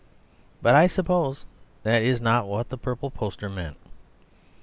[0.63, 1.45] But I suppose
[1.83, 3.77] that is not what the purple poster meant.